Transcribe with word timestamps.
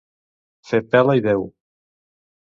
Fer 0.69 0.79
pela 0.95 1.15
i 1.21 1.25
deu. 1.27 1.47